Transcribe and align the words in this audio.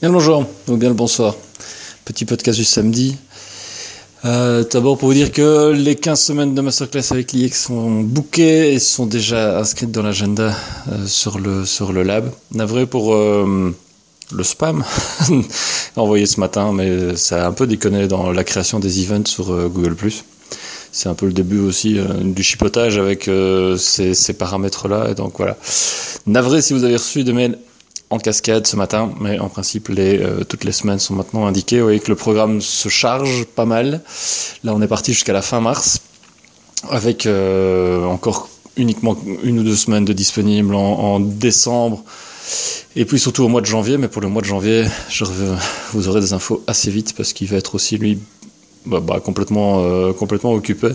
Bien 0.00 0.08
le 0.08 0.14
bonjour, 0.14 0.46
ou 0.68 0.76
bien 0.78 0.88
le 0.88 0.94
bonsoir. 0.94 1.36
Petit 2.06 2.24
podcast 2.24 2.58
du 2.58 2.64
samedi. 2.64 3.16
Euh, 4.24 4.64
D'abord 4.64 4.96
pour 4.96 5.08
vous 5.08 5.14
dire 5.14 5.30
que 5.30 5.72
les 5.72 5.94
15 5.94 6.18
semaines 6.18 6.54
de 6.54 6.60
masterclass 6.62 7.02
avec 7.10 7.32
l'IEX 7.32 7.64
sont 7.66 8.00
bookées 8.00 8.72
et 8.72 8.78
sont 8.78 9.04
déjà 9.04 9.58
inscrites 9.58 9.90
dans 9.90 10.02
l'agenda 10.02 10.54
euh, 10.90 11.06
sur, 11.06 11.38
le, 11.38 11.66
sur 11.66 11.92
le 11.92 12.02
lab. 12.02 12.32
Navré 12.52 12.86
pour 12.86 13.12
euh, 13.12 13.76
le 14.32 14.42
spam 14.42 14.84
envoyé 15.96 16.24
ce 16.24 16.40
matin, 16.40 16.72
mais 16.72 17.14
ça 17.16 17.44
a 17.44 17.48
un 17.48 17.52
peu 17.52 17.66
déconné 17.66 18.08
dans 18.08 18.32
la 18.32 18.42
création 18.42 18.80
des 18.80 19.02
events 19.02 19.26
sur 19.26 19.52
euh, 19.52 19.68
Google⁇ 19.68 19.96
c'est 20.92 21.08
un 21.08 21.14
peu 21.14 21.26
le 21.26 21.32
début 21.32 21.60
aussi 21.60 21.98
euh, 21.98 22.04
du 22.22 22.42
chipotage 22.42 22.98
avec 22.98 23.28
euh, 23.28 23.76
ces, 23.76 24.14
ces 24.14 24.32
paramètres-là. 24.32 25.10
Et 25.10 25.14
donc 25.14 25.34
voilà. 25.36 25.56
Navré 26.26 26.62
si 26.62 26.72
vous 26.72 26.84
avez 26.84 26.94
reçu 26.94 27.22
des 27.22 27.32
mails 27.32 27.58
en 28.10 28.18
cascade 28.18 28.66
ce 28.66 28.76
matin, 28.76 29.12
mais 29.20 29.38
en 29.38 29.48
principe, 29.48 29.88
les, 29.88 30.18
euh, 30.18 30.42
toutes 30.44 30.64
les 30.64 30.72
semaines 30.72 30.98
sont 30.98 31.14
maintenant 31.14 31.46
indiquées. 31.46 31.78
Vous 31.78 31.84
voyez 31.84 32.00
que 32.00 32.08
le 32.08 32.16
programme 32.16 32.60
se 32.60 32.88
charge 32.88 33.44
pas 33.44 33.64
mal. 33.64 34.02
Là, 34.64 34.74
on 34.74 34.82
est 34.82 34.88
parti 34.88 35.12
jusqu'à 35.12 35.32
la 35.32 35.42
fin 35.42 35.60
mars, 35.60 36.00
avec 36.90 37.26
euh, 37.26 38.04
encore 38.04 38.48
uniquement 38.76 39.16
une 39.44 39.60
ou 39.60 39.62
deux 39.62 39.76
semaines 39.76 40.04
de 40.04 40.12
disponibles 40.12 40.74
en, 40.74 41.20
décembre. 41.20 42.02
Et 42.96 43.04
puis 43.04 43.20
surtout 43.20 43.44
au 43.44 43.48
mois 43.48 43.60
de 43.60 43.66
janvier, 43.66 43.96
mais 43.96 44.08
pour 44.08 44.22
le 44.22 44.28
mois 44.28 44.42
de 44.42 44.46
janvier, 44.46 44.86
je, 45.08 45.24
vous 45.92 46.08
aurez 46.08 46.20
des 46.20 46.32
infos 46.32 46.64
assez 46.66 46.90
vite 46.90 47.14
parce 47.16 47.32
qu'il 47.32 47.46
va 47.46 47.58
être 47.58 47.76
aussi 47.76 47.96
lui 47.96 48.18
bah, 48.86 49.00
bah, 49.00 49.20
complètement, 49.20 49.80
euh, 49.82 50.12
complètement 50.12 50.52
occupé. 50.52 50.88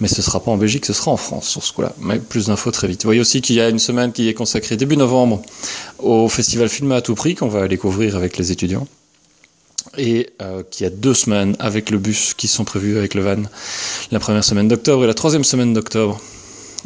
Mais 0.00 0.08
ce 0.08 0.22
sera 0.22 0.40
pas 0.40 0.50
en 0.50 0.56
Belgique, 0.56 0.86
ce 0.86 0.92
sera 0.92 1.10
en 1.10 1.16
France 1.16 1.48
sur 1.48 1.62
ce 1.62 1.72
coup-là. 1.72 1.92
Mais 2.00 2.18
plus 2.18 2.46
d'infos 2.46 2.70
très 2.70 2.88
vite. 2.88 3.02
Vous 3.02 3.08
voyez 3.08 3.20
aussi 3.20 3.42
qu'il 3.42 3.56
y 3.56 3.60
a 3.60 3.68
une 3.68 3.78
semaine 3.78 4.12
qui 4.12 4.28
est 4.28 4.34
consacrée 4.34 4.76
début 4.76 4.96
novembre 4.96 5.42
au 5.98 6.28
festival 6.28 6.68
Film 6.68 6.92
à 6.92 7.02
tout 7.02 7.14
prix 7.14 7.34
qu'on 7.34 7.48
va 7.48 7.62
aller 7.62 7.76
couvrir 7.76 8.16
avec 8.16 8.38
les 8.38 8.50
étudiants. 8.50 8.86
Et 9.98 10.30
euh, 10.40 10.62
qu'il 10.70 10.84
y 10.84 10.86
a 10.86 10.90
deux 10.90 11.14
semaines 11.14 11.56
avec 11.58 11.90
le 11.90 11.98
bus 11.98 12.32
qui 12.34 12.48
sont 12.48 12.64
prévues 12.64 12.96
avec 12.96 13.14
le 13.14 13.22
van. 13.22 13.42
La 14.10 14.20
première 14.20 14.44
semaine 14.44 14.68
d'octobre 14.68 15.04
et 15.04 15.06
la 15.06 15.14
troisième 15.14 15.44
semaine 15.44 15.74
d'octobre 15.74 16.20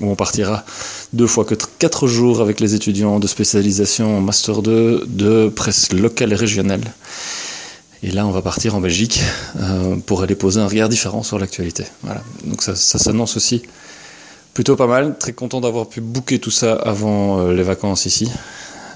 où 0.00 0.10
on 0.10 0.14
partira 0.14 0.64
deux 1.12 1.26
fois 1.26 1.44
que 1.44 1.54
quatre 1.78 2.06
jours 2.06 2.40
avec 2.40 2.60
les 2.60 2.74
étudiants 2.74 3.18
de 3.18 3.26
spécialisation 3.26 4.18
en 4.18 4.20
Master 4.20 4.62
2 4.62 5.04
de 5.06 5.48
presse 5.54 5.92
locale 5.92 6.32
et 6.32 6.36
régionale. 6.36 6.94
Et 8.02 8.10
là, 8.10 8.26
on 8.26 8.30
va 8.30 8.42
partir 8.42 8.74
en 8.74 8.80
Belgique 8.80 9.20
euh, 9.60 9.96
pour 10.06 10.22
aller 10.22 10.34
poser 10.34 10.60
un 10.60 10.66
regard 10.66 10.88
différent 10.88 11.22
sur 11.22 11.38
l'actualité. 11.38 11.84
Voilà. 12.02 12.22
Donc 12.44 12.62
ça, 12.62 12.74
ça 12.74 12.98
s'annonce 12.98 13.36
aussi 13.36 13.62
plutôt 14.54 14.76
pas 14.76 14.86
mal. 14.86 15.16
Très 15.18 15.32
content 15.32 15.60
d'avoir 15.60 15.88
pu 15.88 16.00
booker 16.00 16.38
tout 16.38 16.50
ça 16.50 16.74
avant 16.74 17.40
euh, 17.40 17.52
les 17.52 17.62
vacances 17.62 18.06
ici. 18.06 18.28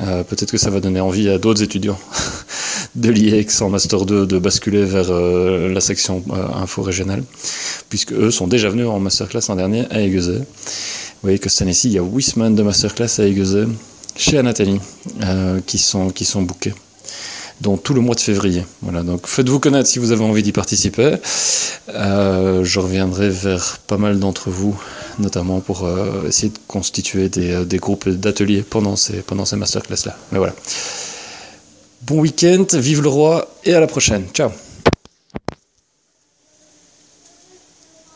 Euh, 0.00 0.24
Peut-être 0.24 0.50
que 0.50 0.58
ça 0.58 0.70
va 0.70 0.80
donner 0.80 1.00
envie 1.00 1.28
à 1.28 1.38
d'autres 1.38 1.62
étudiants 1.62 1.98
de 2.94 3.10
l'IEX 3.10 3.60
en 3.62 3.70
Master 3.70 4.04
2 4.04 4.26
de 4.26 4.38
basculer 4.38 4.84
vers 4.84 5.10
euh, 5.10 5.72
la 5.72 5.80
section 5.80 6.22
euh, 6.30 6.46
info 6.54 6.82
régionale, 6.82 7.22
puisque 7.88 8.12
eux 8.12 8.30
sont 8.30 8.48
déjà 8.48 8.68
venus 8.68 8.86
en 8.86 8.98
masterclass 8.98 9.42
l'an 9.48 9.56
dernier 9.56 9.86
à 9.90 10.00
Aiguezé. 10.00 10.38
Vous 10.38 11.28
voyez 11.28 11.38
que 11.38 11.48
cette 11.48 11.62
année-ci, 11.62 11.88
il 11.88 11.92
y 11.92 11.98
a 11.98 12.02
8 12.02 12.22
semaines 12.22 12.54
de 12.54 12.62
masterclass 12.62 13.18
à 13.18 13.24
Aiguezé 13.24 13.64
chez 14.16 14.38
Anathalie 14.38 14.80
qui, 15.66 15.78
sont, 15.78 16.10
qui 16.10 16.24
sont 16.24 16.42
bookés 16.42 16.74
dont 17.60 17.76
tout 17.76 17.94
le 17.94 18.00
mois 18.00 18.14
de 18.14 18.20
février. 18.20 18.64
Voilà, 18.82 19.02
donc 19.02 19.26
faites-vous 19.26 19.60
connaître 19.60 19.88
si 19.88 19.98
vous 19.98 20.12
avez 20.12 20.24
envie 20.24 20.42
d'y 20.42 20.52
participer. 20.52 21.16
Euh, 21.88 22.64
je 22.64 22.80
reviendrai 22.80 23.30
vers 23.30 23.78
pas 23.86 23.98
mal 23.98 24.18
d'entre 24.18 24.50
vous, 24.50 24.80
notamment 25.18 25.60
pour 25.60 25.84
euh, 25.84 26.28
essayer 26.28 26.50
de 26.50 26.58
constituer 26.66 27.28
des, 27.28 27.52
euh, 27.52 27.64
des 27.64 27.78
groupes 27.78 28.08
d'ateliers 28.08 28.62
pendant 28.62 28.96
ces, 28.96 29.18
pendant 29.22 29.44
ces 29.44 29.56
masterclass-là. 29.56 30.16
Mais 30.32 30.38
voilà. 30.38 30.54
Bon 32.02 32.20
week-end, 32.20 32.66
vive 32.74 33.02
le 33.02 33.08
roi 33.08 33.48
et 33.64 33.74
à 33.74 33.80
la 33.80 33.86
prochaine. 33.86 34.24
Ciao 34.34 34.50